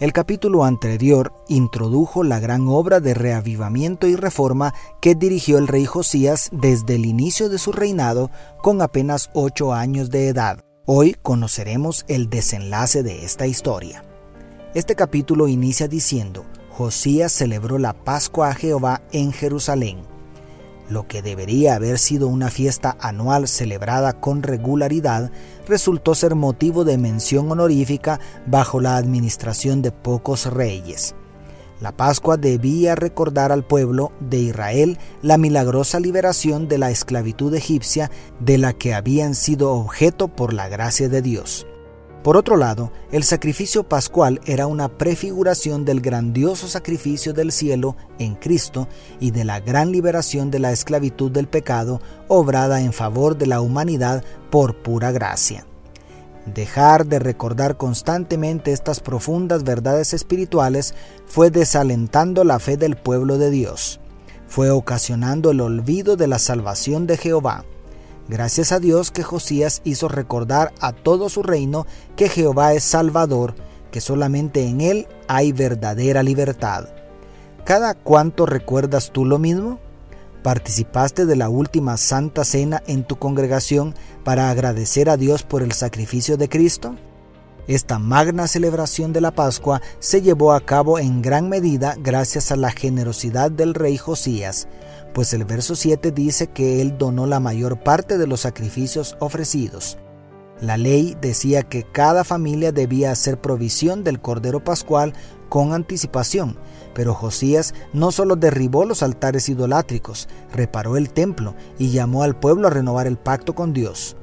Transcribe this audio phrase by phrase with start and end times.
[0.00, 5.84] el capítulo anterior introdujo la gran obra de reavivamiento y reforma que dirigió el rey
[5.84, 8.30] Josías desde el inicio de su reinado
[8.62, 10.64] con apenas ocho años de edad.
[10.86, 14.02] Hoy conoceremos el desenlace de esta historia.
[14.74, 20.09] Este capítulo inicia diciendo, Josías celebró la Pascua a Jehová en Jerusalén.
[20.90, 25.30] Lo que debería haber sido una fiesta anual celebrada con regularidad
[25.68, 31.14] resultó ser motivo de mención honorífica bajo la administración de pocos reyes.
[31.80, 38.10] La Pascua debía recordar al pueblo de Israel la milagrosa liberación de la esclavitud egipcia
[38.40, 41.68] de la que habían sido objeto por la gracia de Dios.
[42.22, 48.34] Por otro lado, el sacrificio pascual era una prefiguración del grandioso sacrificio del cielo en
[48.34, 48.88] Cristo
[49.20, 53.62] y de la gran liberación de la esclavitud del pecado obrada en favor de la
[53.62, 55.64] humanidad por pura gracia.
[56.44, 60.94] Dejar de recordar constantemente estas profundas verdades espirituales
[61.26, 63.98] fue desalentando la fe del pueblo de Dios,
[64.46, 67.64] fue ocasionando el olvido de la salvación de Jehová
[68.30, 73.56] Gracias a Dios que Josías hizo recordar a todo su reino que Jehová es Salvador,
[73.90, 76.90] que solamente en Él hay verdadera libertad.
[77.64, 79.80] ¿Cada cuánto recuerdas tú lo mismo?
[80.44, 85.72] ¿Participaste de la última Santa Cena en tu congregación para agradecer a Dios por el
[85.72, 86.94] sacrificio de Cristo?
[87.66, 92.56] Esta magna celebración de la Pascua se llevó a cabo en gran medida gracias a
[92.56, 94.68] la generosidad del rey Josías,
[95.12, 99.98] pues el verso 7 dice que él donó la mayor parte de los sacrificios ofrecidos.
[100.60, 105.14] La ley decía que cada familia debía hacer provisión del Cordero Pascual
[105.48, 106.58] con anticipación,
[106.94, 112.68] pero Josías no solo derribó los altares idolátricos, reparó el templo y llamó al pueblo
[112.68, 114.16] a renovar el pacto con Dios.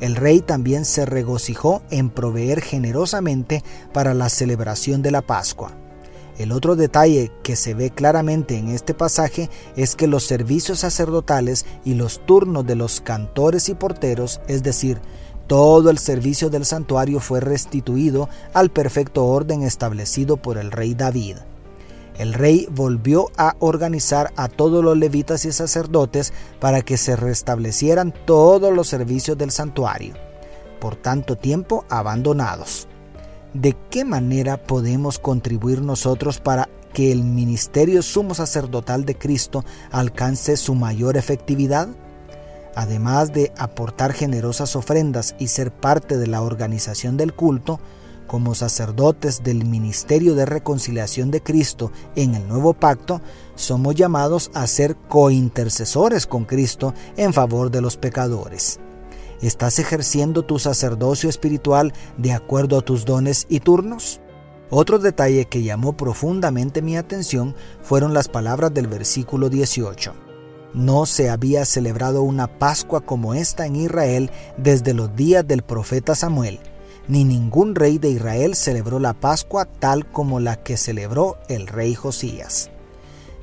[0.00, 5.72] El rey también se regocijó en proveer generosamente para la celebración de la Pascua.
[6.38, 11.64] El otro detalle que se ve claramente en este pasaje es que los servicios sacerdotales
[11.84, 15.00] y los turnos de los cantores y porteros, es decir,
[15.46, 21.36] todo el servicio del santuario fue restituido al perfecto orden establecido por el rey David.
[22.18, 28.14] El rey volvió a organizar a todos los levitas y sacerdotes para que se restablecieran
[28.24, 30.14] todos los servicios del santuario,
[30.80, 32.88] por tanto tiempo abandonados.
[33.54, 40.56] ¿De qué manera podemos contribuir nosotros para que el ministerio sumo sacerdotal de Cristo alcance
[40.56, 41.86] su mayor efectividad?
[42.74, 47.78] Además de aportar generosas ofrendas y ser parte de la organización del culto,
[48.26, 53.20] como sacerdotes del ministerio de reconciliación de Cristo en el nuevo pacto,
[53.54, 58.80] somos llamados a ser cointercesores con Cristo en favor de los pecadores.
[59.44, 64.22] ¿Estás ejerciendo tu sacerdocio espiritual de acuerdo a tus dones y turnos?
[64.70, 70.14] Otro detalle que llamó profundamente mi atención fueron las palabras del versículo 18.
[70.72, 76.14] No se había celebrado una Pascua como esta en Israel desde los días del profeta
[76.14, 76.58] Samuel,
[77.06, 81.94] ni ningún rey de Israel celebró la Pascua tal como la que celebró el rey
[81.94, 82.70] Josías.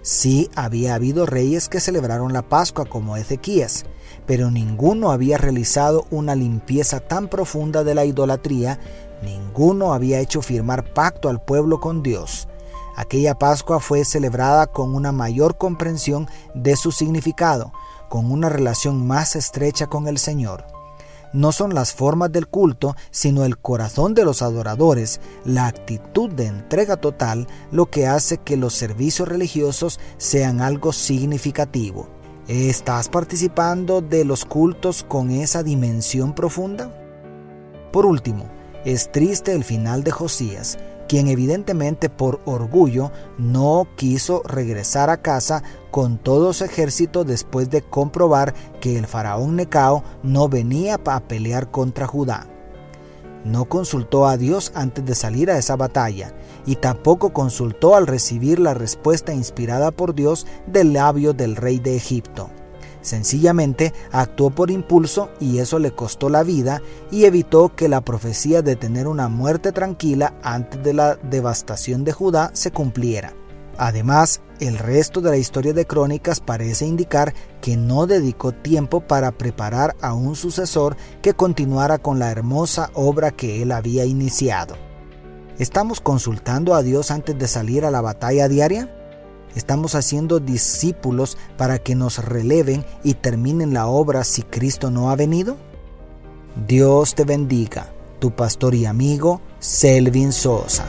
[0.02, 3.86] Sí había habido reyes que celebraron la Pascua como Ezequías,
[4.26, 8.80] pero ninguno había realizado una limpieza tan profunda de la idolatría,
[9.22, 12.48] ninguno había hecho firmar pacto al pueblo con Dios.
[12.96, 17.74] Aquella Pascua fue celebrada con una mayor comprensión de su significado,
[18.10, 20.66] con una relación más estrecha con el Señor.
[21.34, 26.48] No son las formas del culto, sino el corazón de los adoradores, la actitud de
[26.48, 32.10] entrega total, lo que hace que los servicios religiosos sean algo significativo.
[32.48, 36.92] ¿Estás participando de los cultos con esa dimensión profunda?
[37.94, 38.46] Por último,
[38.84, 45.62] es triste el final de Josías, quien evidentemente por orgullo no quiso regresar a casa
[45.92, 51.70] con todo su ejército después de comprobar que el faraón Necao no venía a pelear
[51.70, 52.48] contra Judá.
[53.44, 56.34] No consultó a Dios antes de salir a esa batalla
[56.66, 61.96] y tampoco consultó al recibir la respuesta inspirada por Dios del labio del rey de
[61.96, 62.50] Egipto.
[63.02, 68.62] Sencillamente actuó por impulso y eso le costó la vida y evitó que la profecía
[68.62, 73.34] de tener una muerte tranquila antes de la devastación de Judá se cumpliera.
[73.78, 79.32] Además, el resto de la historia de Crónicas parece indicar que no dedicó tiempo para
[79.32, 84.76] preparar a un sucesor que continuara con la hermosa obra que él había iniciado.
[85.58, 88.96] ¿Estamos consultando a Dios antes de salir a la batalla diaria?
[89.56, 95.16] ¿Estamos haciendo discípulos para que nos releven y terminen la obra si Cristo no ha
[95.16, 95.58] venido?
[96.68, 100.86] Dios te bendiga, tu pastor y amigo Selvin Sosa.